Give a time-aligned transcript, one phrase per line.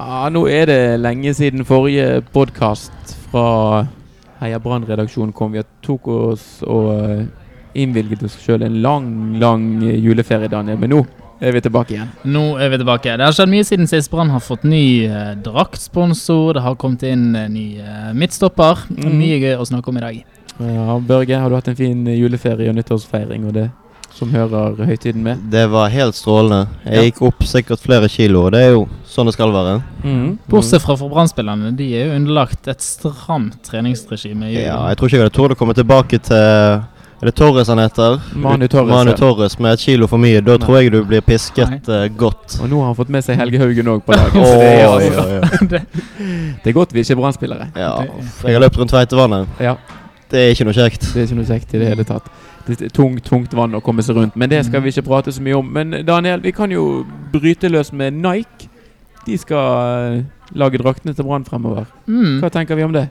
[0.00, 3.82] Ja, nå er det lenge siden forrige podkast fra
[4.40, 5.52] Heia Brann-redaksjonen kom.
[5.52, 7.26] Vi tok oss og eh,
[7.82, 9.10] innvilget oss sjøl en lang,
[9.42, 10.78] lang juleferie, Daniel.
[10.80, 11.02] Men nå
[11.44, 12.08] er vi tilbake igjen.
[12.32, 13.12] Nå er vi tilbake.
[13.12, 14.08] Det har skjedd mye siden sist.
[14.12, 16.56] Brann har fått ny eh, draktsponsor.
[16.56, 18.86] Det har kommet inn en ny eh, midtstopper.
[18.96, 19.12] Mm.
[19.20, 20.24] Mye gøy å snakke om i dag.
[20.64, 23.68] Ja, Børge, har du hatt en fin juleferie og nyttårsfeiring og det
[24.14, 25.40] som hører høytiden med?
[25.52, 26.66] Det var helt strålende.
[26.84, 26.98] Ja.
[26.98, 29.80] Jeg gikk opp sikkert flere kilo, og det er jo sånn det skal være.
[30.04, 30.38] Mm.
[30.50, 31.72] Bortsett fra for Brann-spillerne.
[31.78, 34.52] De er jo underlagt et stramt treningsregime.
[34.54, 36.86] Ja, jeg tror ikke jeg hadde tort å komme tilbake til
[37.20, 38.14] Er det Torres han heter?
[38.32, 39.10] Manu Torres, Manu.
[39.12, 40.40] Torres med et kilo for mye.
[40.40, 40.62] Da Nei.
[40.62, 42.56] tror jeg du blir pisket uh, godt.
[42.62, 44.40] Og nå har han fått med seg Helge Haugen òg på laget.
[44.40, 46.54] oh, det, er altså, oi, oi.
[46.64, 47.68] det er godt vi ikke er Brann-spillere.
[47.76, 49.60] Ja, jeg har løpt rundt Tveitevannet.
[49.60, 49.76] Ja,
[50.30, 51.08] Det er ikke noe kjekt.
[51.12, 52.28] det er ikke noe kjekt i det hele tatt.
[52.66, 55.32] Det er tungt, tungt vann å komme seg rundt, men det skal vi ikke prate
[55.34, 55.72] så mye om.
[55.74, 58.68] Men Daniel, vi kan jo bryte løs med Nike.
[59.26, 60.20] De skal eh,
[60.56, 61.88] lage draktene til Brann fremover.
[62.06, 62.38] Mm.
[62.42, 63.08] Hva tenker vi om det?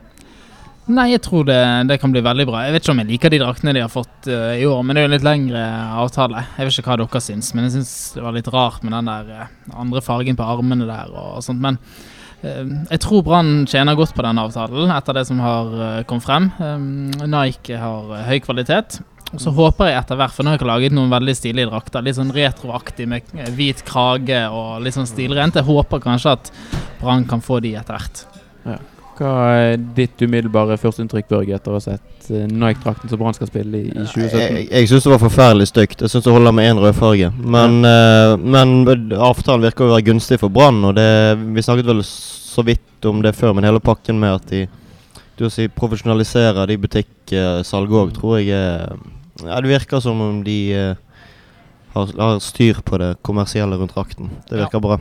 [0.90, 2.64] Nei, jeg tror det, det kan bli veldig bra.
[2.66, 4.96] Jeg vet ikke om jeg liker de draktene de har fått uh, i år, men
[4.96, 5.64] det er jo en litt lengre
[6.02, 6.46] avtale.
[6.56, 9.10] Jeg vet ikke hva dere syns, men jeg syns det var litt rart med den
[9.10, 11.62] der uh, andre fargen på armene der og sånt.
[11.62, 16.02] Men eh, jeg tror Brann tjener godt på den avtalen etter det som har eh,
[16.08, 16.50] kommet frem.
[16.56, 19.00] Um, Nike har eh, høy kvalitet.
[19.30, 22.02] Og så håper jeg etter hvert, for nå har jeg laget noen veldig stilige drakter.
[22.02, 25.60] Litt sånn retroaktig med eh, hvit krage og litt sånn stilrent.
[25.60, 26.50] Jeg håper kanskje at
[27.02, 28.24] Brann kan få de etter hvert.
[29.20, 33.50] Hva er ditt umiddelbare førsteinntrykk, Børge, etter å ha sett eh, Nike-drakten som Brann skal
[33.50, 34.38] spille i, i 2017?
[34.40, 36.04] Jeg, jeg syns det var forferdelig stygt.
[36.06, 37.28] Jeg syns det holder med én rødfarge.
[37.36, 38.72] Men, eh, men
[39.20, 41.06] avtalen virker å være gunstig for Brann, og det,
[41.52, 44.64] vi snakket vel så vidt om det før, men hele pakken med at de
[45.40, 51.22] du si, profesjonaliserer de butikksalget òg, tror jeg ja, Det virker som om de uh,
[51.94, 54.28] har, har styr på det kommersielle rundt drakten.
[54.50, 54.66] Det Ja.
[54.66, 54.98] virker bra.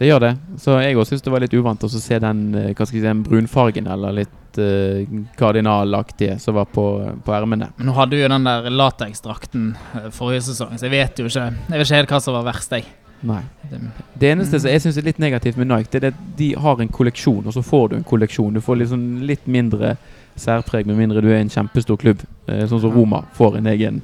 [0.00, 0.30] Det gjør det.
[0.56, 3.84] Så jeg òg syns det var litt uvant å se den, eh, si, den brunfargen,
[3.92, 5.02] eller litt uh,
[5.36, 6.84] kardinalaktige, som var på,
[7.20, 7.68] på ermene.
[7.76, 9.66] Men nå hadde du jo den der lateksdrakten
[9.98, 12.46] eh, forrige sesong, så jeg vet jo ikke Jeg vet ikke helt hva som var
[12.48, 12.88] verst, jeg.
[13.28, 13.42] Nei.
[13.68, 16.80] Det, eneste som jeg syns er litt negativt med Nike, det er at de har
[16.80, 18.56] en kolleksjon, og så får du en kolleksjon.
[18.56, 19.98] Du får liksom litt mindre
[20.40, 24.00] særpreg, med mindre du er en kjempestor klubb, sånn som Roma får en egen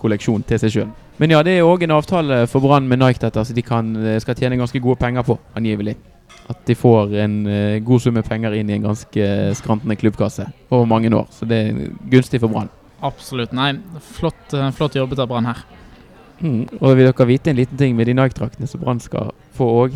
[0.00, 0.90] kolleksjon til seg sjøl.
[1.20, 3.92] Men ja, det er òg en avtale for Brann med Nike dette, så de kan,
[4.00, 5.98] eh, skal tjene ganske gode penger på, angivelig.
[6.50, 10.48] At de får en uh, god sum med penger inn i en ganske skrantende klubbkasse
[10.70, 11.28] over mange år.
[11.30, 12.70] Så det er gunstig for Brann.
[13.02, 13.52] absolutt.
[13.52, 15.62] Nei, flott, eh, flott jobbet av Brann her.
[16.40, 16.68] Mm.
[16.80, 19.94] Og vil dere vite en liten ting med de Nike-draktene som Brann skal få òg?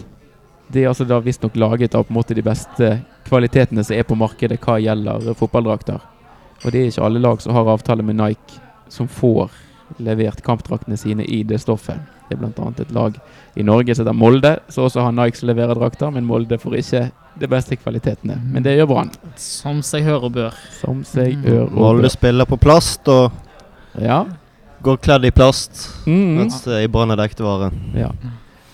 [0.72, 4.06] De er altså da visstnok laget av på en måte de beste kvalitetene som er
[4.08, 6.00] på markedet hva gjelder eh, fotballdrakter.
[6.64, 9.50] Og det er ikke alle lag som har avtale med Nike som får
[9.98, 11.98] levert kampdraktene sine i det stoffet.
[12.28, 12.70] Det er bl.a.
[12.80, 13.14] et lag
[13.56, 16.76] i Norge som heter Molde, så også har Nike som leverer drakter, men Molde får
[16.80, 17.02] ikke
[17.38, 18.38] de beste kvalitetene.
[18.52, 19.10] Men det gjør Brann.
[19.36, 20.54] Som seg hør og bør.
[20.80, 21.62] Som seg Mm.
[21.62, 22.10] og Molde bør.
[22.10, 23.32] spiller på plast og
[24.00, 24.24] Ja.
[24.82, 26.36] går kledd i plast, Mm.
[26.38, 27.70] mens det i Brann er dekte vare.
[27.94, 28.10] Ja.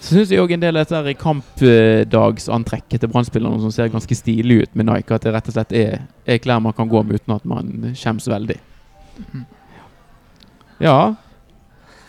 [0.00, 4.62] Så syns jeg òg en del av dette kampdagsantrekket til Brann-spillerne som ser ganske stilig
[4.62, 7.20] ut med Nike, at det rett og slett er, er klær man kan gå med
[7.20, 8.56] uten at man skjemmes veldig.
[10.80, 11.14] Ja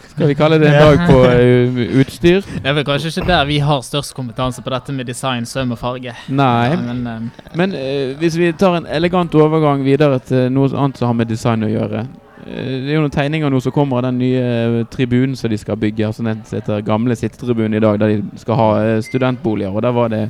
[0.08, 2.42] Skal vi kalle det en dag på eh, utstyr?
[2.42, 5.72] Det er vel kanskje ikke der vi har størst kompetanse på dette med design, søm
[5.72, 6.16] og farge.
[6.28, 6.76] Nei.
[6.76, 11.12] men eh, Men uh, hvis vi tar en elegant overgang videre til noe annet som
[11.12, 12.04] har med design å gjøre.
[12.44, 15.59] Eh, det er jo noen tegninger nå som kommer av den nye tribunen som de
[15.59, 16.08] skal bygge.
[16.08, 19.72] Altså den heter gamle sittetribunen i dag, der de skal ha studentboliger.
[19.72, 20.26] Og der var det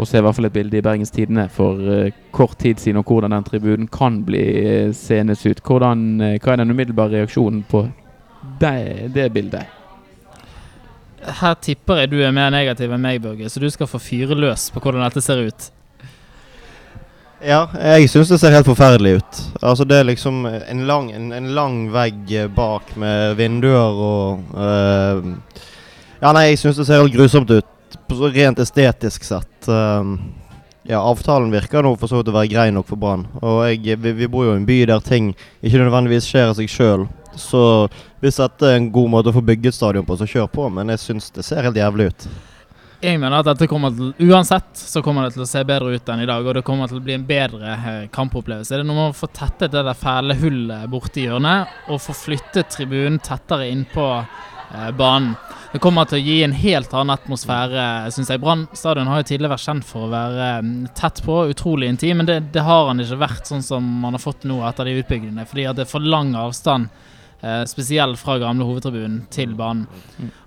[0.00, 3.02] å se i hvert fall et bilde i Bergens Tidende for eh, kort tid siden
[3.02, 5.60] og hvordan den tribunen kan bli uh, senes ut.
[5.66, 7.84] Hvordan, eh, hva er den umiddelbare reaksjonen på
[8.62, 9.76] det, det bildet?
[11.20, 14.36] her tipper jeg du er mer negativ enn meg, Børge, så du skal få fyre
[14.38, 15.68] løs på hvordan dette ser ut.
[17.40, 17.62] Ja,
[17.96, 19.38] jeg syns det ser helt forferdelig ut.
[19.64, 24.56] Altså Det er liksom en lang, en, en lang vegg eh, bak med vinduer og
[24.60, 25.30] eh,
[26.20, 27.64] Ja, nei, jeg syns det ser helt grusomt ut.
[28.10, 29.68] Så Rent estetisk sett.
[29.68, 30.18] Um,
[30.82, 33.22] ja, avtalen virker nå for så vidt å være grei nok for Brann.
[33.40, 36.58] Og jeg, vi, vi bor jo i en by der ting ikke nødvendigvis skjer av
[36.58, 37.06] seg sjøl.
[37.38, 37.62] Så
[38.20, 40.66] hvis dette er en god måte å få bygget stadion på, så kjør på.
[40.74, 42.26] Men jeg syns det ser helt jævlig ut.
[43.00, 46.10] Jeg mener at dette kommer til Uansett så kommer det til å se bedre ut
[46.12, 48.74] enn i dag, og det kommer til å bli en bedre eh, kampopplevelse.
[48.74, 52.12] Det er noe med å få tettet det der fæle hullet borti hjørnet, og få
[52.26, 54.04] flyttet tribunen tettere innpå
[54.98, 55.34] banen.
[55.72, 57.84] Det kommer til å gi en helt annen atmosfære,
[58.14, 58.40] syns jeg.
[58.42, 62.18] Brann stadion har jo tidligere vært kjent for å være mm, tett på, utrolig intim,
[62.18, 64.98] men det, det har han ikke vært sånn som man har fått nå etter de
[65.02, 66.90] utbyggingene, fordi at det er for lang avstand
[67.42, 69.86] Eh, spesielt fra gamle hovedtribunen til banen.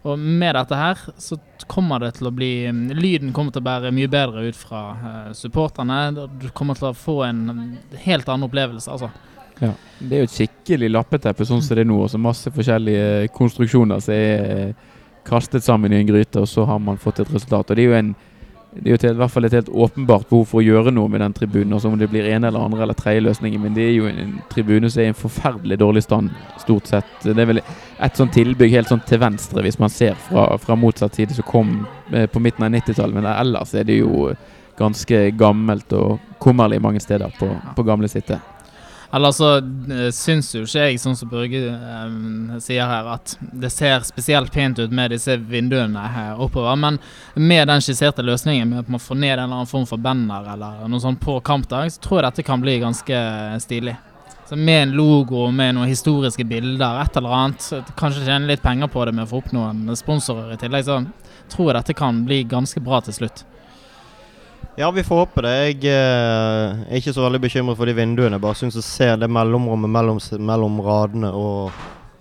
[0.05, 3.65] Og med dette her så kommer det til å bli mm, Lyden kommer til å
[3.65, 6.27] bære mye bedre ut fra eh, supporterne.
[6.37, 7.63] Du kommer til å få en mm,
[8.05, 9.09] helt annen opplevelse, altså.
[9.61, 9.71] Ja.
[9.99, 12.01] Det er jo et skikkelig lappeteppe sånn som det er nå.
[12.05, 14.73] Også masse forskjellige konstruksjoner som er
[15.27, 17.69] kastet sammen i en gryte, og så har man fått et resultat.
[17.69, 18.13] Og det er jo en
[18.73, 21.11] det er jo til, i hvert fall et helt åpenbart behov for å gjøre noe
[21.11, 21.75] med den tribunen.
[21.77, 23.61] Også om det blir ene eller andre eller tredje løsningen.
[23.61, 26.31] Men det er jo en, en tribune som er i en forferdelig dårlig stand,
[26.63, 27.11] stort sett.
[27.21, 30.77] Det er vel et sånt tilbygg helt sånn til venstre, hvis man ser fra, fra
[30.79, 31.75] motsatt side, som kom
[32.11, 33.19] eh, på midten av 90-tallet.
[33.19, 34.31] Men ellers er det jo
[34.79, 38.41] ganske gammelt og kummerlig mange steder på, på gamle Sitte.
[39.13, 43.69] Eller så uh, syns jo ikke jeg, sånn som Børge eh, sier her, at det
[43.69, 46.73] ser spesielt pent ut med disse vinduene her oppover.
[46.81, 46.97] Men
[47.35, 50.49] med den skisserte løsningen med at man får ned en eller annen form for banner
[50.55, 53.21] eller noe sånt på kampdag, så tror jeg dette kan bli ganske
[53.61, 53.95] stilig.
[54.49, 57.69] Så med en logo, med noen historiske bilder, et eller annet,
[57.99, 60.99] kanskje tjene litt penger på det med å få opp noen sponsorer i tillegg, så
[61.53, 63.45] tror jeg dette kan bli ganske bra til slutt.
[64.75, 65.51] Ja, vi får håpe det.
[65.53, 68.39] Jeg eh, er ikke så veldig bekymret for de vinduene.
[68.41, 71.75] Bare syns jeg ser det mellomrommet mellom, mellom radene og,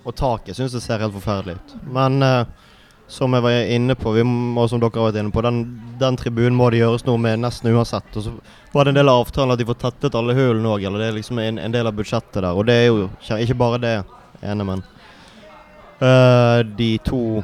[0.05, 0.59] og taket.
[0.59, 1.73] Syns det ser helt forferdelig ut.
[1.97, 2.45] Men eh,
[3.09, 5.63] som jeg var inne på, må, og som dere har vært inne på, den,
[6.01, 8.13] den tribunen må det gjøres noe med nesten uansett.
[8.21, 8.37] Og så
[8.77, 11.09] var det en del av avtalen at de får tettet alle hullene òg, eller det
[11.09, 12.53] er liksom en, en del av budsjettet der.
[12.53, 13.09] Og det er jo
[13.41, 13.95] ikke bare det
[14.45, 14.85] ene, men
[16.05, 17.41] eh, de to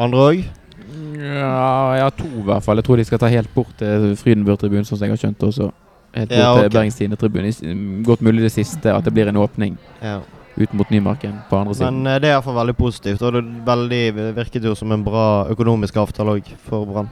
[0.00, 0.46] andre òg.
[0.96, 2.76] Ja, ja, to i hvert fall.
[2.80, 5.50] Jeg tror de skal ta helt bort til Frydenburg-tribunen, sånn som jeg har skjønt det.
[5.60, 5.72] Og
[6.16, 6.72] helt bort Ja, til ok.
[6.78, 8.02] Bergens Tidende-tribunen.
[8.06, 10.20] Godt mulig det siste, at det blir en åpning Ja.
[10.58, 12.02] ut mot Nymarken på andre siden.
[12.02, 15.46] Men eh, det er iallfall veldig positivt, og det veldig, virket jo som en bra
[15.52, 17.10] økonomisk avtale òg for Brann.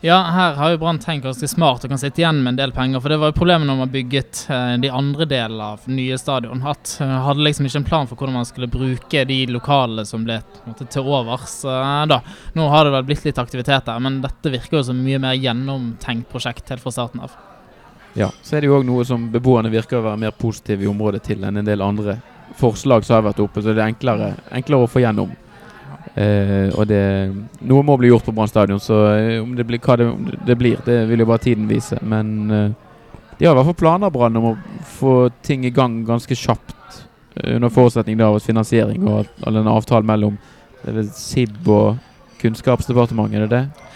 [0.00, 2.72] Ja, her har jo Brann tenkt ganske smart og kan sitte igjen med en del
[2.72, 3.00] penger.
[3.02, 6.62] For det var jo problemet når man bygget eh, de andre delene av nye stadion.
[6.70, 10.22] At eh, hadde liksom ikke en plan for hvordan man skulle bruke de lokalene som
[10.28, 10.36] ble
[10.68, 11.56] måte, til overs.
[11.66, 12.20] eh, da.
[12.54, 15.34] Nå har det vel blitt litt aktivitet der, men dette virker jo som mye mer
[15.34, 17.34] gjennomtenkt prosjekt helt fra starten av.
[18.14, 20.90] Ja, Så er det jo òg noe som beboerne virker å være mer positive i
[20.90, 22.20] området til enn en del andre
[22.58, 25.34] forslag som har vært oppe, så det er enklere, enklere å få gjennom.
[26.18, 27.02] Eh, og det
[27.68, 30.08] Noe må bli gjort på Brann stadion, så eh, om det blir hva det,
[30.48, 31.98] det blir, det vil jo bare tiden vise.
[32.02, 32.72] Men eh,
[33.38, 34.56] de har i hvert fall planer Brann om å
[34.98, 35.14] få
[35.46, 36.74] ting i gang ganske kjapt.
[37.38, 40.38] under forutsetning av finansiering og all den avtalen mellom
[40.82, 42.00] det SIB og
[42.40, 43.87] Kunnskapsdepartementet, er det det?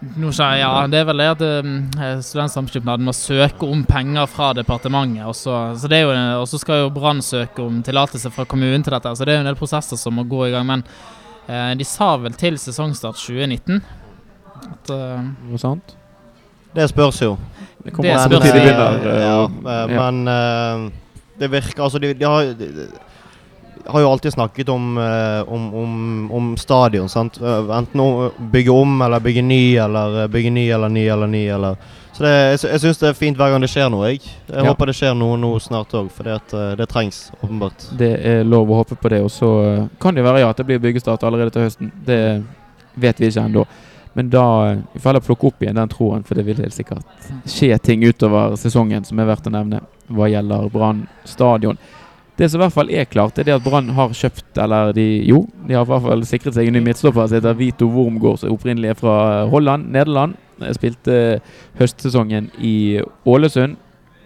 [0.00, 4.50] Nå skjer, ja, det er vel det at uh, Studentsamskipnaden må søke om penger fra
[4.56, 5.26] departementet.
[5.28, 8.46] Og så, så det er jo, og så skal jo Brann søke om tillatelse fra
[8.48, 9.12] kommunen til dette.
[9.12, 10.64] Så det er jo en del prosesser som må gå i gang.
[10.70, 10.86] Men
[11.50, 13.82] uh, de sa vel til sesongstart 2019
[14.70, 15.20] at uh,
[15.50, 15.96] Noe sånt?
[16.74, 17.34] Det spørs jo.
[17.80, 18.64] Det Det kommer an spørs på når de jo.
[18.64, 19.06] begynner.
[19.10, 19.38] eh, ja,
[19.74, 20.92] eh, men eh,
[21.40, 22.84] det virker Altså, de, de har de, de
[23.86, 27.38] har jo alltid snakket om, eh, om, om, om stadion, sant.
[27.42, 31.26] Eh, Enten å bygge om eller bygge ny, eller eh, bygge ny eller ny eller
[31.26, 31.76] ny, eller
[32.12, 34.20] Så det, jeg, jeg syns det er fint hver gang det skjer noe, jeg.
[34.50, 34.64] Jeg Ja.
[34.72, 36.40] håper det skjer noe nå snart òg, for det,
[36.76, 37.86] det trengs åpenbart.
[37.96, 39.22] Det er lov å håpe på det.
[39.24, 39.52] Og så
[40.02, 41.92] kan det være ja, at det blir byggestart allerede til høsten.
[42.04, 42.42] Det
[43.00, 43.64] vet vi ikke ennå.
[44.12, 44.42] Men da
[44.92, 47.06] vi får heller plukke opp igjen den troen, for det vil helt sikkert
[47.46, 49.80] skje ting utover sesongen som er verdt å nevne
[50.10, 51.78] hva gjelder Brann stadion.
[52.40, 55.02] Det som i hvert fall er klart, er det at Brann har kjøpt, eller de
[55.28, 58.38] Jo, de har i hvert fall sikret seg en ny midtstopper som heter Vito Wormgård,
[58.40, 59.16] som opprinnelig er fra
[59.52, 60.38] Holland, Nederland.
[60.72, 61.42] Spilte
[61.76, 63.76] høstsesongen i Ålesund.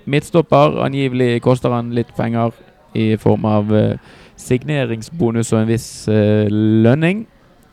[0.06, 0.78] Midtstopper.
[0.86, 2.54] Angivelig koster han litt penger
[2.94, 3.96] i form av eh,
[4.38, 6.46] signeringsbonus og en viss eh,
[6.86, 7.26] lønning.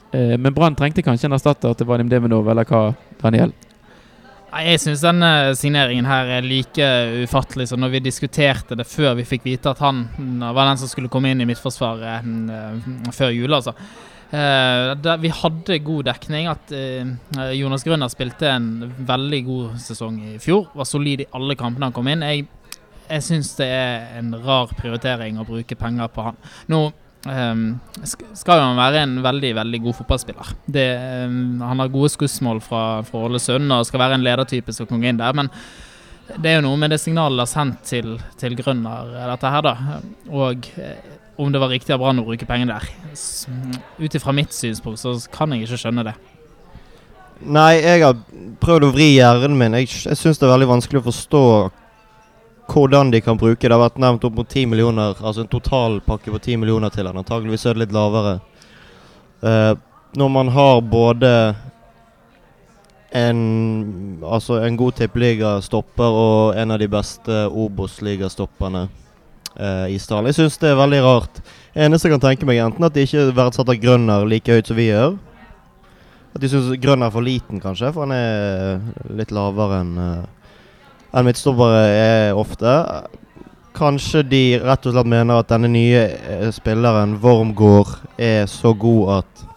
[0.09, 3.53] Eh, men Brann trengte kanskje en erstatter til Vadim Deminov, eller hva, Daniel?
[4.51, 6.87] Jeg syns denne signeringen her er like
[7.23, 10.81] ufattelig som når vi diskuterte det før vi fikk vite at han mm, var den
[10.81, 13.71] som skulle komme inn i Midtforsvaret mm, eh, før jul, altså.
[14.31, 16.49] Eh, vi hadde god dekning.
[16.51, 17.13] At eh,
[17.55, 20.67] Jonas Grønner spilte en veldig god sesong i fjor.
[20.75, 22.27] Var solid i alle kampene han kom inn.
[22.27, 22.47] Jeg,
[23.07, 26.43] jeg syns det er en rar prioritering å bruke penger på han.
[26.71, 26.89] Nå
[27.21, 30.47] Sk- skal jo han være en veldig veldig god fotballspiller.
[30.65, 30.87] Det,
[31.29, 35.01] um, han har gode skussmål fra, fra Ålesund og skal være en ledertype som kan
[35.03, 35.35] gå inn der.
[35.37, 35.51] Men
[36.41, 39.51] det er jo noe med det signalet de har sendt til, til Grønner, eh, dette
[39.53, 39.99] her, da.
[40.31, 42.89] Og eh, om det var riktig av Brann å bruke pengene der.
[44.01, 46.15] Ut ifra mitt synspunkt så kan jeg ikke skjønne det.
[47.41, 48.17] Nei, jeg har
[48.61, 49.77] prøvd å vri hjernen min.
[49.79, 51.41] Jeg, jeg syns det er veldig vanskelig å forstå
[52.71, 56.31] hvordan de kan bruke Det har vært nevnt opp mot 10 millioner, altså en totalpakke
[56.31, 57.19] på 10 millioner til han.
[57.19, 58.39] Antakeligvis er det litt lavere.
[59.41, 59.73] Uh,
[60.15, 61.31] når man har både
[63.11, 63.39] en,
[64.23, 70.29] altså en god tippeliga-stopper og en av de beste Obos-ligastopperne uh, i stallen.
[70.31, 71.41] Jeg syns det er veldig rart.
[71.75, 74.89] Eneste jeg kan tenke meg, enten at de ikke verdsetter Grønner like høyt som vi
[74.89, 75.17] gjør.
[76.31, 80.29] At de syns Grønner er for liten, kanskje, for han er litt lavere enn uh,
[81.11, 82.75] enn midtstoppere er ofte.
[83.75, 89.21] Kanskje de rett og slett mener at denne nye eh, spilleren, Wormgård, er så god
[89.21, 89.47] at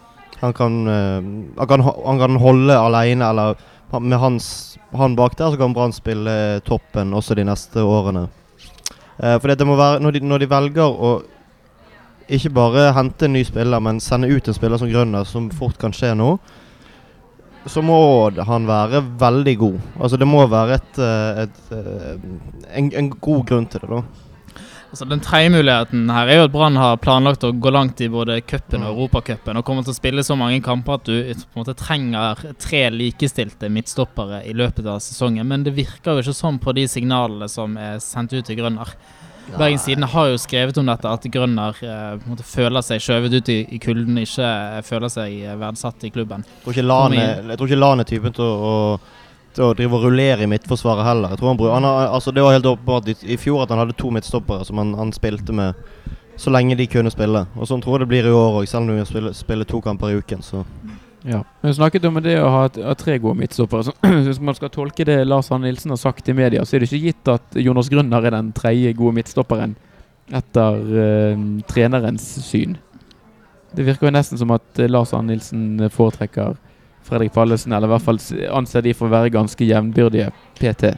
[0.40, 1.20] han kan, eh,
[1.58, 5.94] han kan, han kan holde alene, eller med hans, han bak der, så kan Brann
[5.94, 8.26] spille toppen også de neste årene.
[9.18, 11.14] Eh, for det må være, når de, når de velger å
[12.34, 15.78] ikke bare hente en ny spiller, men sende ut en spiller som Grønner, som fort
[15.78, 16.36] kan skje nå,
[17.66, 17.96] så må
[18.44, 19.80] han være veldig god.
[20.00, 22.28] Altså Det må være et, et, et, eh,
[22.78, 24.04] en, en god grunn til det, da.
[24.94, 28.06] Altså, den tredje muligheten her er jo at Brann har planlagt å gå langt i
[28.06, 31.56] både cupen og Europacupen og kommer til å spille så mange kamper at du på
[31.56, 35.48] en måte trenger tre likestilte midtstoppere i løpet av sesongen.
[35.50, 38.94] Men det virker jo ikke sånn på de signalene som er sendt ut til Grønner.
[39.52, 43.58] Bergens Tidende har jo skrevet om dette, at Grønner eh, føler seg skjøvet ut i,
[43.76, 46.46] i kulden, ikke eh, føler seg eh, verdsatt i klubben.
[46.46, 48.74] Jeg tror ikke Lan er, jeg tror ikke Lan typen til å,
[49.54, 51.34] til å drive og rullere i midtforsvaret heller.
[51.34, 53.84] Jeg tror han, han har, altså Det var helt åpenbart i, i fjor at han
[53.84, 55.78] hadde to midtstoppere som han, han spilte med
[56.36, 57.44] så lenge de kunne spille.
[57.54, 59.80] Og Sånn tror jeg det blir i år òg, selv om vi spiller, spiller to
[59.84, 60.42] kamper i uken.
[60.42, 60.64] Så
[61.24, 61.40] Ja.
[61.62, 63.94] Hun snakket om det å ha, ha tre gode midtstoppere.
[64.26, 66.90] Hvis man skal tolke det Lars Arne Nilsen har sagt i media, så er det
[66.90, 69.76] ikke gitt at Jonas Grønner er den tredje gode midtstopperen
[70.34, 72.76] etter uh, trenerens syn.
[73.74, 76.54] Det virker jo nesten som at eh, Lars Arne Nilsen foretrekker
[77.04, 78.20] Fredrik Pallesen, eller i hvert fall
[78.54, 80.94] anser de for å være ganske jevnbyrdige PT.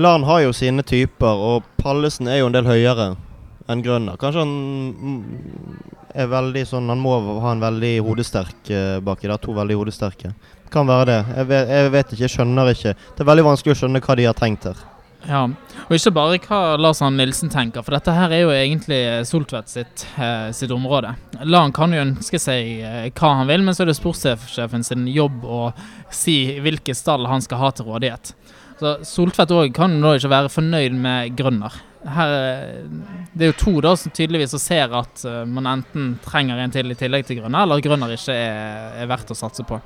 [0.00, 3.12] Lan har jo sine typer, og Pallesen er jo en del høyere
[3.70, 4.18] enn Grønner.
[4.18, 4.56] Kanskje han
[6.16, 9.40] er veldig sånn Han må ha en veldig hodesterk uh, baki der.
[9.42, 10.32] To veldig hodesterke.
[10.72, 11.20] Kan være det.
[11.36, 12.98] Jeg vet, jeg vet ikke, jeg skjønner ikke.
[13.14, 14.84] Det er veldig vanskelig å skjønne hva de har tenkt her.
[15.26, 15.42] Ja,
[15.86, 19.72] og ikke bare hva Lars Arne Nilsen tenker, for dette her er jo egentlig Soltvedt
[19.72, 21.16] sitt, eh, sitt område.
[21.42, 25.08] Lan kan jo ønske seg eh, hva han vil, men så er det sportssjefen sin
[25.10, 25.62] jobb å
[26.14, 28.32] si hvilke stall han skal ha til rådighet.
[28.78, 31.74] Så Soltvedt òg kan da ikke være fornøyd med Grønner.
[32.06, 32.84] Her, eh,
[33.32, 36.92] det er jo to da som tydeligvis ser at eh, man enten trenger en til
[36.92, 39.80] i tillegg til Grønner, eller at Grønner ikke er, er verdt å satse på.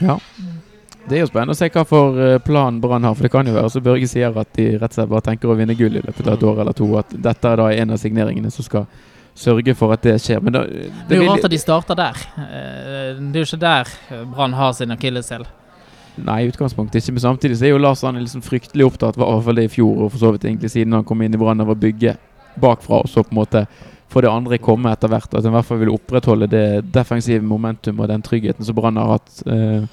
[0.00, 0.16] Ja.
[1.06, 3.16] Det er jo spennende å se hva for eh, plan Brann har.
[3.18, 5.52] For det kan jo være så Børge sier at de rett og slett bare tenker
[5.52, 6.88] å vinne gull i løpet av et år eller to.
[6.98, 8.88] At dette er da en av signeringene som skal
[9.36, 10.40] sørge for at det skjer.
[10.40, 12.24] Men da, det, Det er jo rart at de starter der.
[12.40, 13.94] Det er jo ikke der
[14.32, 15.44] Brann har sin akilleshæl.
[16.16, 17.12] Nei, i utgangspunktet ikke.
[17.16, 19.72] Men samtidig så er jo Lars Arne liksom fryktelig opptatt, i hvert fall det i
[19.74, 22.16] fjor, og for så vidt egentlig siden han kom inn i Brann, av å bygge
[22.62, 23.66] bakfra, og så på en måte
[24.08, 25.28] få det andre komme etter hvert.
[25.34, 28.96] At han i hvert fall vil opprettholde det defensive momentum og den tryggheten som Brann
[29.00, 29.42] har hatt.
[29.46, 29.84] Eh,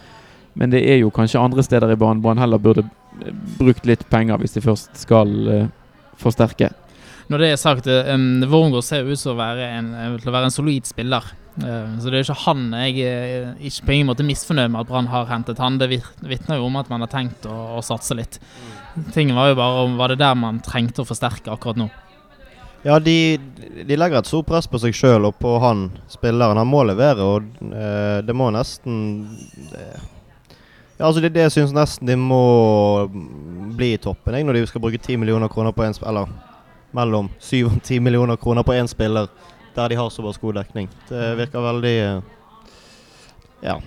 [0.56, 2.84] Men det er jo kanskje andre steder i banen Brann heller burde
[3.58, 5.64] brukt litt penger hvis de først skal eh,
[6.22, 6.70] forsterke.
[7.32, 10.36] Når det er sagt, um, Wormgård ser ut til å være en, eh, til å
[10.36, 11.24] være en solid spiller.
[11.54, 14.90] Uh, så det er ikke han jeg er ikke på ingen måte misfornøyd med at
[14.90, 15.78] Brann har hentet han.
[15.80, 18.40] Det vitner jo om at man har tenkt å, å satse litt.
[19.14, 21.90] Tingen var jo bare om var det der man trengte å forsterke akkurat nå.
[22.84, 23.38] Ja, de,
[23.88, 26.60] de legger et stort press på seg sjøl og på han spilleren.
[26.60, 28.98] Han må levere, og uh, det må nesten
[29.72, 29.86] det,
[30.98, 32.42] Ja, altså det, det syns nesten de må
[33.78, 36.28] bli i toppen, jeg, når de skal bruke 10 millioner kroner på en sp- Eller
[36.94, 39.28] mellom 7 og 10 millioner kroner på én spiller,
[39.76, 40.90] der de har såpass god dekning.
[41.10, 42.22] Det virker veldig eh,
[43.64, 43.78] Ja.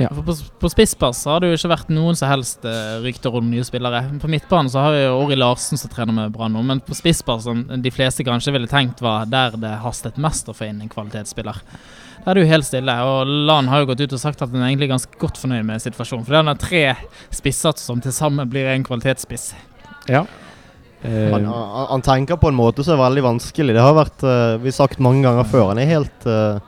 [0.00, 3.50] For på, på spisspass har det jo ikke vært noen som helst eh, rykter om
[3.52, 4.00] nye spillere.
[4.22, 6.96] På midtbanen så har vi jo Ori Larsen som trener med Brann nå, men på
[6.96, 10.80] spisspass, som de fleste kanskje ville tenkt var der det hastet mest å få inn
[10.80, 11.60] en kvalitetsspiller.
[12.24, 14.52] Der er det jo helt stille, og Lan har jo gått ut og sagt at
[14.52, 16.24] han er egentlig ganske godt fornøyd med situasjonen.
[16.24, 16.82] For det er den tre
[17.36, 19.50] spisser som til sammen blir en kvalitetsspiss.
[20.08, 20.24] Ja.
[21.02, 23.74] Eh, Han, han, han tenker på en måte som er veldig vanskelig.
[23.76, 25.70] Det har vært uh, vi sagt mange ganger før.
[25.72, 26.58] Han er helt uh,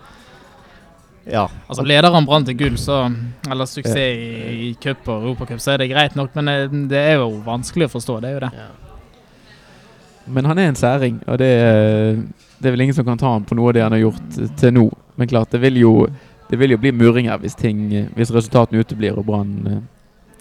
[1.29, 1.45] Ja.
[1.69, 3.03] Altså Leder han Brann til gull, så
[3.51, 7.21] eller suksess i, i cup og europacup, så er det greit nok, men det er
[7.21, 8.17] jo vanskelig å forstå.
[8.25, 8.51] Det er jo det.
[10.33, 12.19] Men han er en særing, og det, er-
[12.63, 14.37] det er vel ingen som kan ta han på noe av det han har gjort
[14.59, 14.85] til nå.
[15.19, 15.93] Men klart, det vil jo,
[16.51, 19.83] det vil jo bli muringer hvis, ting, hvis resultatene uteblir og Brann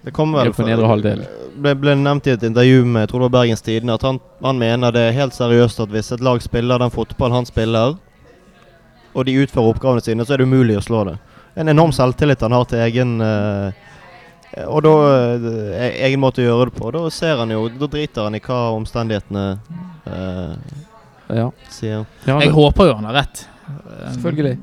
[0.01, 1.20] Det kom vel på nedre halvdel.
[1.62, 4.17] ble, ble nevnt i et intervju med jeg tror det var Bergens Tidende at han,
[4.41, 7.98] han mener det er helt seriøst at hvis et lag spiller den fotballen han spiller,
[9.13, 11.17] og de utfører oppgavene sine, så er det umulig å slå det.
[11.60, 13.74] En enorm selvtillit han har til egen eh,
[14.72, 14.91] Og da
[15.36, 16.91] eh, egen måte å gjøre det på.
[16.96, 19.43] Da ser han jo Da driter han i hva omstendighetene
[20.08, 20.53] eh,
[21.36, 21.50] Ja.
[21.70, 22.05] sier.
[22.25, 23.43] Ja, Jeg håper jo han har rett.
[24.15, 24.58] Selvfølgelig.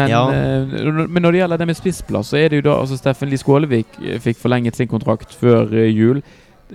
[0.00, 0.22] Men, Ja.
[0.32, 3.28] eh, men når det gjelder det med spissplass, så er det jo da altså Steffen
[3.30, 6.22] Lie Skålevik eh, fikk forlenget sin kontrakt før eh, jul.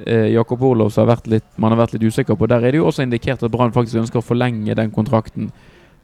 [0.05, 2.47] eh, Jakob Orlovs har vært litt, man har vært litt usikker på.
[2.51, 5.51] Der er det jo også indikert at Brann faktisk ønsker å forlenge den kontrakten.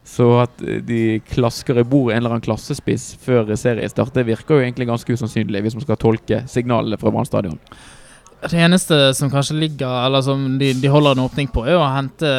[0.03, 4.55] Så at eh, de klasker i bordet en eller annen klassespiss før seriestart, det virker
[4.55, 7.59] jo egentlig ganske usannsynlig, hvis man skal tolke signalene fra Brann stadion.
[8.41, 11.85] Det eneste som kanskje ligger, eller som de, de holder en åpning på, er å
[11.93, 12.31] hente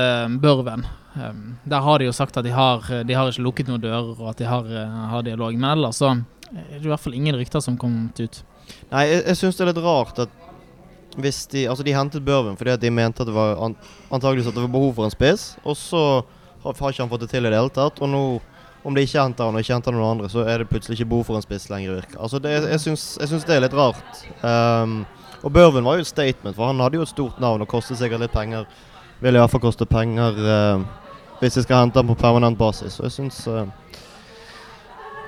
[0.42, 0.82] Børven.
[1.12, 4.14] Um, der har de jo sagt at de har, de har ikke lukket noen dører,
[4.16, 5.56] og at de har, uh, har dialog.
[5.58, 6.14] Men ellers så
[6.52, 8.42] er det i hvert fall ingen rykter som kom ut.
[8.92, 10.40] Nei, jeg, jeg syns det er litt rart at
[11.20, 13.76] hvis de Altså, de hentet Børven fordi at de mente at det var an,
[14.10, 16.22] at det var behov for en spiss, og så
[16.62, 18.00] har, har ikke han fått det til i det hele tatt.
[18.00, 18.22] Og nå,
[18.84, 21.10] om de ikke henter han og ikke henter noen andre, så er det plutselig ikke
[21.10, 22.20] behov for en spiss lenger, virker.
[22.22, 24.24] Altså, det, jeg, syns, det er litt rart.
[24.40, 25.02] Um,
[25.42, 27.98] og Børven var jo et statement, for han hadde jo et stort navn og kostet
[27.98, 28.66] sikkert litt penger.
[29.22, 30.86] Vil iallfall koste penger uh,
[31.42, 33.00] hvis de skal hente han på permanent basis.
[33.00, 33.64] Og jeg syns uh,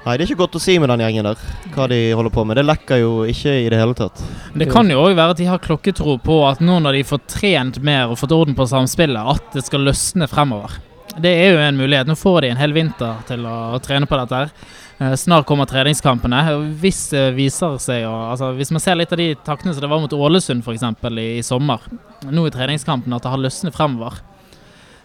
[0.04, 2.42] Nei, det er ikke godt å si med den gjengen der, hva de holder på
[2.44, 2.58] med.
[2.58, 4.20] Det lekker jo ikke i det hele tatt.
[4.52, 7.22] Det kan jo òg være at de har klokketro på at nå når de får
[7.32, 10.76] trent mer og fått orden på samspillet, at det skal løsne fremover.
[11.16, 12.10] Det er jo en mulighet.
[12.10, 14.42] Nå får de en hel vinter til å trene på dette.
[14.42, 14.52] her.
[14.98, 16.42] Eh, snart kommer treningskampene.
[16.82, 20.04] Hvis det viser seg altså Hvis man ser litt av de taktene som det var
[20.04, 20.84] mot Ålesund f.eks.
[20.84, 21.80] I, i sommer,
[22.28, 24.20] nå i treningskampen, at det har løsnet fremover,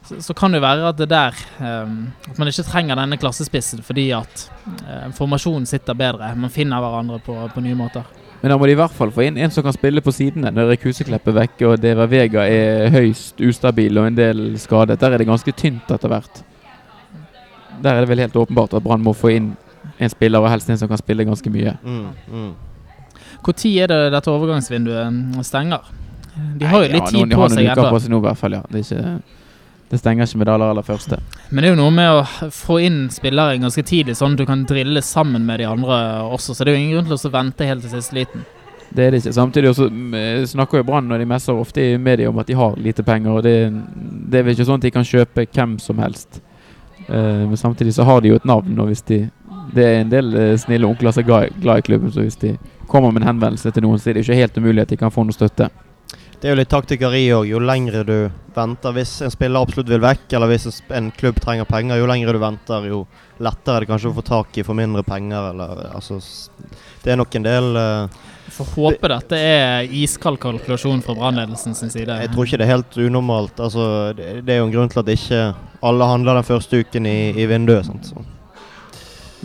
[0.10, 3.84] så, så kan det være at det der um, At man ikke trenger denne klassespissen
[3.86, 6.32] fordi at uh, formasjonen sitter bedre.
[6.36, 8.08] Man finner hverandre på, på, nye måter.
[8.42, 10.52] Men da må de i hvert fall få inn en som kan spille på sidene
[10.56, 14.98] når Kuseklepp er vekke og Deva Vega er høyst ustabil og en del skadet.
[15.02, 16.42] Der er det ganske tynt etter hvert.
[17.84, 19.54] Der er det vel helt åpenbart at Brann må få inn
[20.00, 21.76] en spiller, og helst en som kan spille ganske mye.
[21.84, 22.52] Mm, mm.
[23.44, 25.92] Når er det dette overgangsvinduet stenger?
[26.60, 28.14] De har jo litt ja, tid noen, på seg De har noen uker På seg
[28.14, 28.64] nå, i hvert fall, ja.
[28.72, 29.02] Det, ikke,
[29.90, 31.18] det, stenger ikke med det aller, aller første.
[31.50, 34.48] Men det er jo noe med å få inn spillere ganske tidlig, sånn at du
[34.50, 36.54] kan drille sammen med de andre også.
[36.54, 38.46] Så det er jo ingen grunn til å vente helt til siste liten.
[38.90, 39.34] Det er det ikke.
[39.34, 39.90] Samtidig også,
[40.50, 43.32] snakker jo Brann og de messer ofte i media om at de har lite penger.
[43.32, 43.56] og Det,
[44.30, 46.42] det er vel ikke sånn at de kan kjøpe hvem som helst.
[47.10, 49.28] Uh, men samtidig så har de jo et navn, og hvis de
[49.70, 52.56] det er en del uh, snille onkler som er glad i klubben, så hvis de
[52.90, 55.14] kommer med en henvendelse til noen, så er det ikke helt umulig at de kan
[55.14, 55.70] få noe støtte.
[56.40, 57.50] Det er jo litt taktikeri òg.
[57.50, 58.16] Jo lengre du
[58.56, 62.34] venter Hvis en spiller absolutt vil vekk, eller hvis en klubb trenger penger, jo lengre
[62.36, 63.04] du venter, jo
[63.44, 66.20] lettere er det kanskje å få tak i for mindre penger, eller altså
[67.04, 68.18] Det er nok en del uh,
[68.56, 72.16] Får håpe dette er iskald kalkulasjon fra brannledelsen sin side.
[72.24, 73.60] Jeg tror ikke det er helt unormalt.
[73.62, 73.84] Altså,
[74.18, 75.44] det, det, er jo en grunn til at ikke
[75.86, 77.86] alle handler den første uken i, i vinduet.
[77.86, 78.10] Sant?
[78.10, 78.26] Så.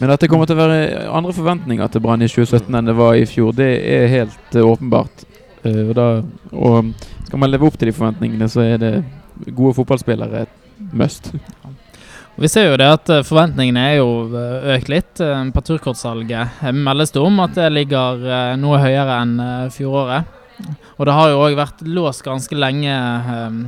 [0.00, 2.96] Men at det kommer til å være andre forventninger til Brann i 2017 enn det
[2.98, 5.28] var i fjor, det er helt uh, åpenbart.
[5.64, 6.08] Uh, og, da,
[6.52, 6.92] og,
[7.26, 8.92] skal man leve opp til de forventningene, så er det
[9.56, 11.32] gode fotballspillere et must.
[12.34, 14.08] Vi ser jo det at eh, forventningene er jo
[14.74, 15.20] økt litt.
[15.54, 18.24] På turkortsalget meldes det om at det ligger
[18.58, 19.36] noe høyere enn
[19.70, 20.40] fjoråret.
[20.96, 23.60] Og det har jo òg vært låst ganske lenge um,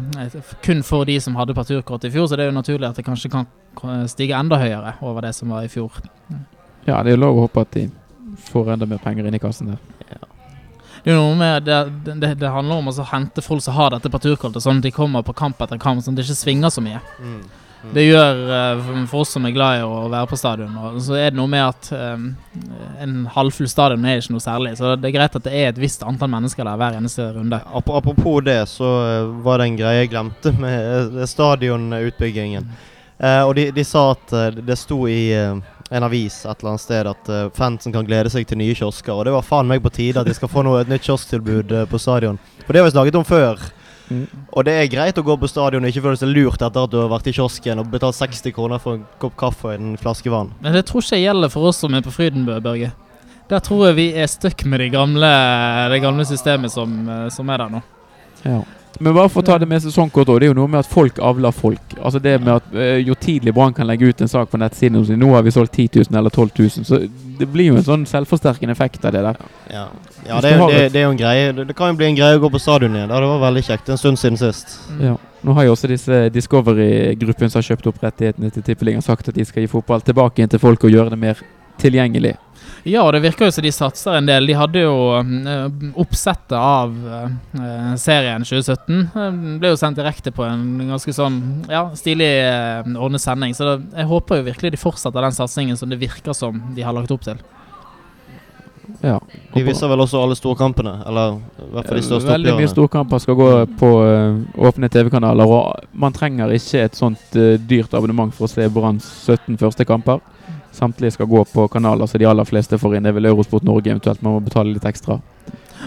[0.63, 3.07] kun for de som hadde parturkort i fjor, så det er jo naturlig at det
[3.07, 5.99] kanskje kan stige enda høyere over det som var i fjor.
[6.87, 7.89] Ja, det er jo lov å håpe at de
[8.53, 9.83] får enda mer penger inn i kassen der.
[10.13, 10.36] Ja.
[11.07, 14.81] Det, med, det, det, det handler om å hente folk som har dette parturkortet, sånn
[14.81, 16.99] at de kommer på kamp etter kamp, sånn at det ikke svinger så mye.
[17.23, 17.45] Mm.
[17.95, 20.75] Det gjør uh, for oss som er glad i å være på stadion.
[20.91, 22.25] Og så er det noe med at um,
[23.05, 24.75] en halvfull stadion er ikke noe særlig.
[24.81, 27.61] Så det er greit at det er et visst antall mennesker der hver eneste runde.
[27.71, 32.67] Apropos det, så uh, var det en greie jeg glemte med stadionutbyggingen.
[33.23, 35.21] Uh, og de, de, sa at det sto i
[35.91, 39.15] en avis et eller annet sted at fansen kan glede seg til nye kiosker.
[39.15, 41.75] Og det var faen meg på tide at de skal få noe, et nytt kiosktilbud
[41.91, 42.41] på stadion.
[42.65, 43.63] For det har vi snakket om før.
[44.09, 44.27] Mm.
[44.55, 46.93] Og det er greit å gå på stadion og ikke føle seg lurt etter at
[46.93, 49.97] du har vært i kiosken og betalt 60 kroner for en kopp kaffe og en
[50.01, 50.53] flaske vann.
[50.63, 52.93] Men det tror ikke jeg gjelder for oss som er på Frydenbø, Børge.
[53.51, 55.31] Der tror jeg vi er stuck med de gamle,
[55.93, 57.83] det gamle systemet som, eh, som er der nå.
[58.45, 58.61] Ja.
[58.99, 60.41] Men bare for å ta det med sesongkort òg.
[60.41, 61.97] Det er jo noe med at folk avler folk.
[62.01, 64.99] Altså det med at uh, Jo tidlig Brann kan legge ut en sak på nettsiden
[65.01, 67.01] og nå har vi solgt 10 000 eller 12 000, så
[67.37, 69.41] det blir jo en sånn selvforsterkende effekt av det der.
[69.73, 69.87] Ja,
[70.27, 71.53] ja det, er, det, det, er jo en greie.
[71.53, 73.13] Det, det, kan jo bli en greie å gå på stadion igjen.
[73.13, 73.93] Det var veldig kjekt.
[73.93, 74.79] En stund siden sist.
[74.95, 75.03] Mm.
[75.11, 75.17] Ja.
[75.47, 79.37] Nå har jo også disse Discovery-gruppen som har kjøpt opp rettighetene til Tippeligaen, sagt at
[79.37, 81.45] de skal gi fotball tilbake igjen til folk og gjøre det mer
[81.79, 82.35] tilgjengelig.
[82.87, 84.47] Ja, og det virker jo som de satser en del.
[84.47, 85.65] De hadde jo uh,
[85.99, 89.01] oppsettet av uh, serien 2017.
[89.11, 91.41] Uh, ble jo sendt direkte på en ganske sånn
[91.73, 92.31] ja, stilig
[92.95, 93.57] ordnet sending.
[93.59, 96.95] Så jeg håper jo virkelig de fortsetter den satsingen som det virker som de har
[96.95, 97.43] lagt opp til.
[99.03, 99.19] Ja.
[99.51, 100.95] De viser vel også alle storkampene?
[101.11, 103.51] Eller i hvert fall de største Veldig mye storkamper skal gå
[103.83, 103.91] på
[104.71, 105.59] åpne TV-kanaler.
[105.59, 107.35] Og man trenger ikke et sånt
[107.67, 110.23] dyrt abonnement for å se Branns 17 første kamper.
[110.77, 113.07] Samtlige skal gå på kanaler så de aller fleste får inn.
[113.07, 115.21] Det er vel Eurosport Norge eventuelt man må betale litt ekstra.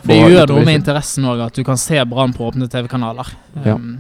[0.03, 3.33] Det gjør noe med interessen òg, at du kan se Brann på åpne TV-kanaler.
[3.65, 3.75] Ja.
[3.75, 3.99] Um,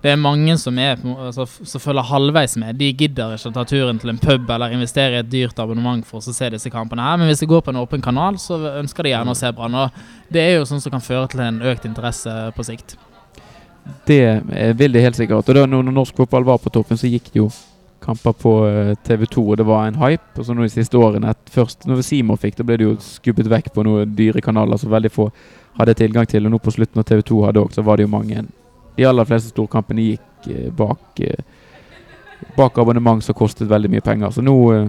[0.00, 2.78] det er mange som er altså, som følger halvveis med.
[2.80, 6.06] De gidder ikke å ta turen til en pub eller investere i et dyrt abonnement
[6.08, 8.56] for å se disse kampene her, men hvis de går på en åpen kanal, så
[8.80, 9.76] ønsker de gjerne å se Brann.
[9.76, 12.96] Og det er jo sånn som kan føre til en økt interesse på sikt.
[14.06, 14.22] Det
[14.78, 15.48] vil det helt sikkert.
[15.48, 17.50] Og da når norsk fotball var på toppen, så gikk det jo
[18.00, 18.52] kamper på
[19.06, 20.32] TV 2, og det var en hype.
[20.38, 23.50] Og så nå de siste årene, først når Simo fikk, da ble det jo skubbet
[23.50, 25.28] vekk på noen dyre kanaler som veldig få
[25.78, 26.46] hadde tilgang til.
[26.46, 28.46] Og nå på slutten, når TV 2 hadde òg, så var det jo mange
[28.96, 31.44] De aller fleste storkampene gikk eh, bak eh,
[32.56, 34.32] Bak abonnement som kostet veldig mye penger.
[34.34, 34.88] Så nå eh,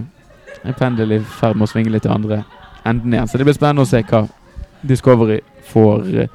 [0.64, 2.42] er pendelen i ferd med å svinge litt til andre
[2.84, 3.28] enden igjen.
[3.28, 4.24] Så det blir spennende å se hva
[4.82, 6.32] Discovery får eh,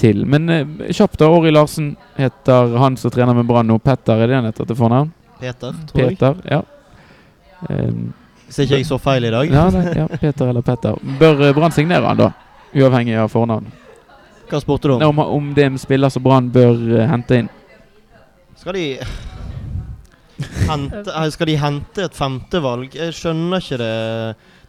[0.00, 0.24] til.
[0.26, 1.30] Men eh, kjapt, da.
[1.32, 3.78] Ori Larsen heter han som trener med Brann nå.
[3.82, 5.12] Petter, er det han heter til fornavn?
[5.40, 6.16] Peter, tror jeg.
[6.18, 6.60] Peter, ja.
[7.68, 8.12] Um,
[8.46, 9.50] Hvis ikke jeg så feil i dag.
[9.52, 10.06] ja, nei, ja.
[10.20, 10.96] Peter eller Petter.
[11.20, 12.30] Bør eh, Brann signere han, da?
[12.74, 13.66] Uavhengig av fornavn.
[14.50, 15.02] Hva spurte du om?
[15.02, 17.50] Nei, Om, om det er en spiller som Brann bør uh, hente inn.
[18.58, 18.86] Skal de
[20.68, 22.96] hente, eh, Skal de hente et femtevalg?
[22.96, 23.92] Jeg skjønner ikke det.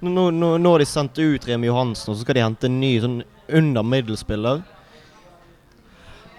[0.01, 2.79] Nå, nå, nå har de sendt ut Remi Johansen, og så skal de hente en
[2.81, 3.19] ny sånn
[3.51, 4.61] under middelspiller.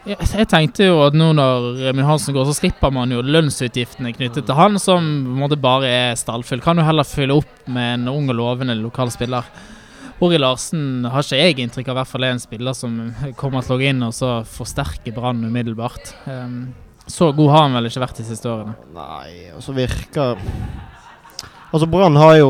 [0.02, 4.48] Jeg tenkte jo at nå når Remi Hansen går, så slipper man jo lønnsutgiftene knyttet
[4.48, 6.62] til han, som på en måte bare er stallfyll.
[6.64, 9.46] Kan jo heller fylle opp med en ung og lovende lokal spiller.
[10.22, 12.98] Ori Larsen har ikke jeg inntrykk av i hvert fall er en spiller som
[13.38, 16.12] kommer til å gå inn og så forsterke Brann umiddelbart.
[16.26, 16.74] Um,
[17.06, 18.76] så god har han vel ikke vært de siste årene.
[18.94, 20.38] Nei, og så virker
[21.72, 22.48] Altså, Brann har jo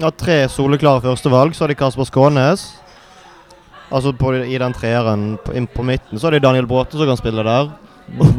[0.00, 1.54] har tre soleklare førstevalg.
[1.54, 2.66] Så har de Kasper Skånes.
[3.90, 6.18] Altså på, i den treeren på, inn på midten.
[6.18, 7.70] Så er det Daniel Bråte som kan spille der.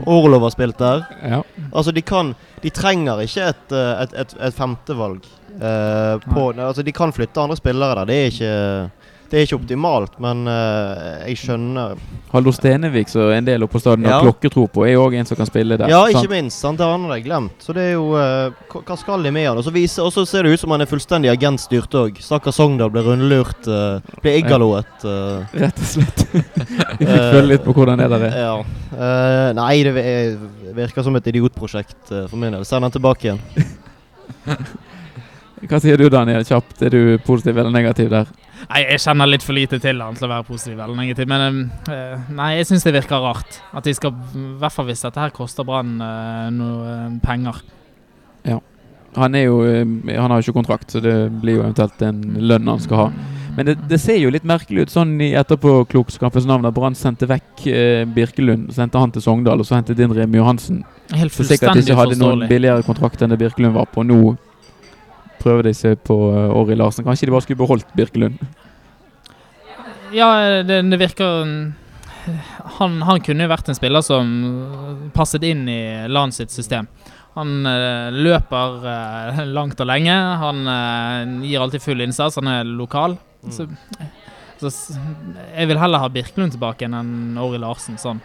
[0.05, 1.03] Orlov har spilt der.
[1.23, 1.41] Ja.
[1.71, 5.23] Altså, de kan De trenger ikke et, eh, et, et, et femtevalg.
[5.57, 8.05] eh, på, altså, de kan flytte andre spillere der.
[8.05, 8.91] Det er ikke
[9.31, 11.93] Det er ikke optimalt, men uh, jeg skjønner
[12.33, 14.25] Halvor Stenevik, som en del oppe på stadion har Ja.
[14.25, 15.87] klokketro på, er jo òg en som kan spille der.
[15.91, 16.29] Ja, ikke sant?
[16.33, 16.59] minst.
[16.59, 17.55] sant, Det har han glemt.
[17.63, 19.57] Så det er jo uh, hva- skal de med han?
[19.57, 22.19] Og så ser det ut som han er fullstendig agentstyrt òg.
[22.19, 23.63] Stakkars Sogndal ble rundlurt.
[23.67, 24.91] Uh, ble igaloet.
[25.07, 26.25] Uh, Rett og slett.
[26.99, 28.37] Vi fikk følge litt på hvordan det der er.
[28.43, 28.53] ja.
[28.91, 29.93] Eh, nei, det
[30.75, 32.65] virker som et idiotprosjekt for min del.
[32.67, 33.39] Send han tilbake igjen.
[35.69, 36.43] Hva sier du, Daniel?
[36.47, 36.81] Kjapt.
[36.83, 38.27] Er du positiv eller negativ der?
[38.69, 41.45] Nei, Jeg kjenner litt for lite til han til å være positiv eller negativ, men
[41.47, 43.61] um, eh, nei, jeg syns det virker rart.
[43.73, 47.61] At de skal, i hvert fall hvis dette her koster Brann eh, noe penger.
[47.61, 47.81] penger.
[49.15, 49.85] Han er jo eh,
[50.17, 53.07] Han har jo ikke kontrakt, så det blir jo eventuelt en lønn han skal ha.
[53.57, 57.27] Men det, det ser jo litt merkelig ut sånn i etterpåklokskapens navn at Brann sendte
[57.27, 60.85] vekk eh, Birkelund, sendte han til Sogndal, og så hentet inn Remi Johansen.
[61.11, 64.05] Helt fullstendig Så sikkert ikke hadde noen billigere kontrakt enn det Birkelund var på.
[64.07, 64.37] Nå
[65.41, 67.05] prøver de seg på uh, Larsen.
[67.07, 68.39] Kanskje de bare skulle beholdt Birkelund.
[70.11, 71.73] Ja, det, det virker mm,
[72.79, 74.29] han, han kunne jo vært en spiller som
[75.15, 76.89] passet inn i LAN sitt system.
[77.33, 80.15] Han eh, løper eh, langt og lenge.
[80.41, 82.37] Han eh, gir alltid full innsats.
[82.41, 83.15] Han er lokal.
[83.49, 83.65] Så,
[84.59, 84.69] så
[85.55, 87.97] jeg vil heller ha Birkelund tilbake enn Åri Larsen.
[88.01, 88.19] Sånn.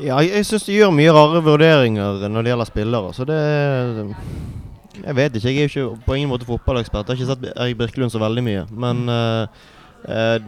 [0.00, 3.10] Ja, jeg syns de gjør mye rare vurderinger når det gjelder spillere.
[3.12, 3.40] Så det
[5.02, 5.52] Jeg vet ikke.
[5.52, 7.08] Jeg er ikke på ingen måte fotballekspert.
[7.08, 8.66] Jeg har ikke sett Erik Birkelund så veldig mye.
[8.70, 9.64] Men eh,
[10.08, 10.38] eh,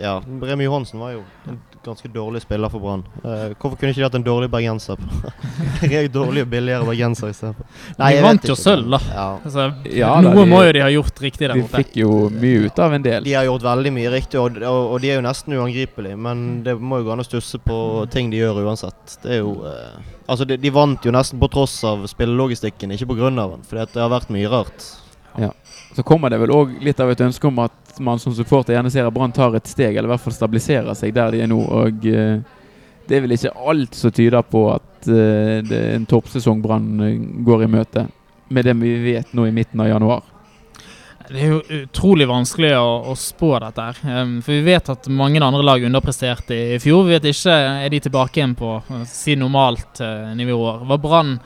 [0.00, 3.02] Ja, Remi Johansen var jo en ganske dårlig spiller for Brann.
[3.24, 5.00] Eh, hvorfor kunne ikke de hatt en dårlig bergenser?
[5.82, 7.64] En dårlig og billigere bergenser istedenfor.
[7.96, 9.00] De vant jo sølv, da.
[9.14, 9.26] Ja.
[9.44, 11.80] Altså, Ja, da, noe de- må jo de ha gjort riktig der De borte.
[11.82, 13.24] fikk jo mye ut av en del.
[13.24, 16.16] De har gjort veldig mye riktig, og, og, og de er jo nesten uangripelige.
[16.20, 17.80] Men det må jo gå an å stusse på
[18.12, 19.18] ting de gjør uansett.
[19.24, 23.08] Det er jo eh, Altså, de, de vant jo nesten på tross av spillelogistikken, ikke
[23.10, 23.64] av den.
[23.66, 24.84] For det har vært mye rart.
[25.92, 28.90] Så kommer det vel òg litt av et ønske om at man som supporter gjerne
[28.92, 31.50] ser at Brann tar et steg, eller i hvert fall stabiliserer seg der de er
[31.50, 31.58] nå.
[31.60, 32.38] Og eh,
[33.08, 37.06] det er vel ikke alt som tyder på at eh, det er en toppsesong Brann
[37.06, 38.06] eh, går i møte,
[38.50, 40.28] med det vi vet nå i midten av januar.
[41.30, 43.98] Det er jo utrolig vanskelig å, å spå dette her.
[44.42, 47.04] For vi vet at mange andre lag underpresterte i fjor.
[47.06, 48.72] Vi vet ikke er de tilbake igjen på
[49.06, 50.02] si normalt
[50.34, 50.72] nivå.
[50.90, 51.36] Var Brann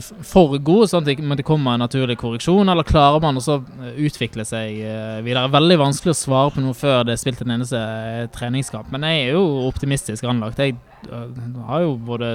[0.00, 3.38] f- for god, sånn at det, men det kommer en naturlig korreksjon, eller klarer man
[3.40, 5.50] også uh, utvikle seg uh, videre?
[5.54, 8.90] Veldig vanskelig å svare på noe før det er spilt en eneste uh, treningskamp.
[8.94, 10.62] Men jeg er jo optimistisk anlagt.
[10.62, 10.76] Jeg
[11.10, 11.28] uh,
[11.70, 12.34] har jo både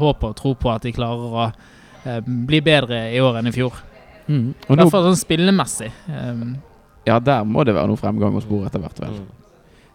[0.00, 3.54] håp og tro på at de klarer å uh, bli bedre i år enn i
[3.54, 3.76] fjor.
[4.28, 5.88] Og I hvert fall sånn spillemessig.
[6.12, 6.58] Um,
[7.08, 9.14] ja, der må det være noe fremgang å spore etter hvert, vel.
[9.22, 9.28] Mm.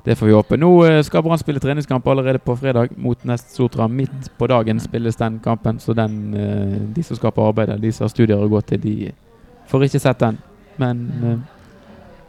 [0.04, 0.58] Det får vi håpe.
[0.60, 3.88] Nå eh, skal Brann spille treningskamp allerede på fredag mot Nest Sotra.
[3.88, 7.92] Midt på dagen spilles den kampen, så den, eh, de som skal på arbeid, de
[7.92, 9.14] som har studier å gå til, de
[9.72, 10.42] får ikke sett den.
[10.78, 11.40] Men eh,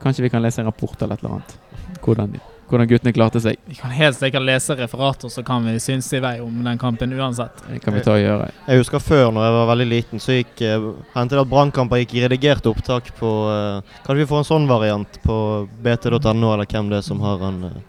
[0.02, 1.58] kanskje vi kan lese en rapport eller et eller annet.
[2.04, 3.58] hvordan, hvordan guttene klarte seg.
[3.70, 7.14] Vi kan helt sikkert lese referater, så kan vi synes i vei om den kampen
[7.16, 7.64] uansett.
[7.68, 8.50] Det kan vi ta og gjøre.
[8.68, 12.02] Jeg husker før, når jeg var veldig liten, så gikk eh, hendte det at Brannkamper
[12.02, 15.36] gikk i redigert opptak på uh, Kan vi få en sånn variant på
[15.84, 17.82] bt.no, eller hvem det er som har en Uh.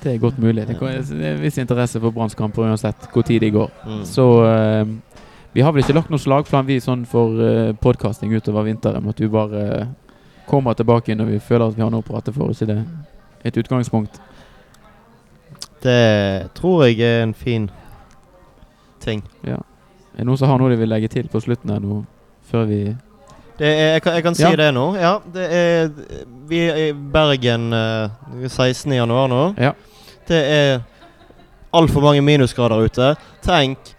[0.00, 0.62] Det er godt mulig.
[0.64, 3.68] Det er en viss interesse for Brannskamper uansett hvor tid de går.
[3.84, 4.04] mm.
[4.08, 4.88] Så uh,
[5.54, 9.06] vi har vel ikke lagt noen slagplan vi sånn for uh, podkasting utover vinteren.
[9.06, 9.90] At vi bare eh,
[10.50, 12.50] kommer tilbake når vi føler at vi har noe å prate for.
[12.50, 12.80] ikke det
[13.44, 14.20] et utgangspunkt.
[15.84, 17.70] Det tror jeg er en fin
[19.04, 19.24] ting.
[19.44, 19.58] Ja.
[20.14, 22.04] Er det noen som har noe de vil legge til på slutten her nå,
[22.50, 22.78] før vi
[23.58, 24.56] Det er, jeg, kan, jeg kan si Ja.
[24.56, 24.86] det nå.
[24.96, 25.90] Ja, det er
[26.48, 28.92] Vi er i Bergen uh, 16.
[28.92, 29.42] januar nå.
[29.58, 29.72] Ja.
[30.28, 30.80] Det er
[31.74, 33.14] altfor mange minusgrader ute.
[33.42, 33.93] Tenk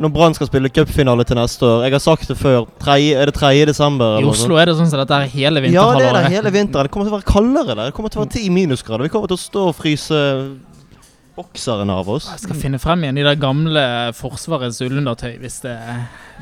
[0.00, 1.84] når Brann skal spille cupfinale til neste år.
[1.86, 2.66] Jeg har sagt det før.
[2.82, 3.50] 3, er det 3.
[3.70, 4.18] desember?
[4.18, 6.02] I Oslo er det sånn som dette er hele vinterhalvåret.
[6.02, 6.88] Ja, det er det hele vinteren.
[6.88, 7.90] Det kommer til å være kaldere der.
[7.90, 9.06] Det kommer til å være 10 minusgrader.
[9.06, 10.22] Vi kommer til å stå og fryse
[11.38, 12.28] bokseren av oss.
[12.32, 13.84] Jeg skal finne frem igjen de der gamle
[14.18, 15.74] Forsvarets ullundertøy, hvis det,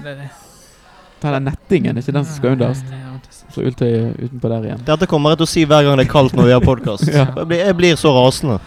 [0.04, 0.28] det det.
[1.22, 2.92] den nettingen, ikke den som skal underst.
[3.52, 4.84] Så ulltøyet utenpå der igjen.
[4.88, 7.08] Dette kommer jeg til å si hver gang det er kaldt når vi har podkast.
[7.12, 7.28] Ja.
[7.44, 8.60] jeg, jeg blir så rasende.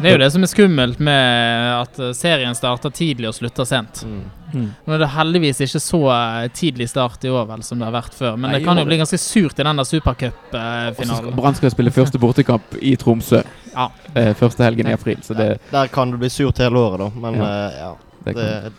[0.00, 3.66] Det er jo det som er skummelt med at eh, serien starter tidlig og slutter
[3.66, 4.04] sent.
[4.06, 4.68] Mm.
[4.86, 7.96] Nå er det heldigvis ikke så eh, tidlig start i år vel som det har
[7.96, 11.34] vært før, men Nei, det kan jo bli ganske surt i den der supercupfinalen.
[11.36, 13.42] Brann skal spille første bortekamp i Tromsø
[13.74, 13.88] Ja.
[14.14, 17.10] eh, første helgen i april, så det, Der kan det bli surt hele året, da.
[17.26, 17.48] Men Ja.
[17.48, 17.90] eh, ja.
[18.24, 18.72] det Det,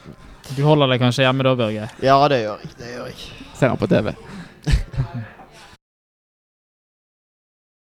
[0.55, 1.89] Du holder deg kanskje hjemme da, Børge?
[2.01, 2.71] ja, det gjør jeg.
[2.79, 3.15] Det gjør jeg.
[3.59, 4.15] ser han på TV.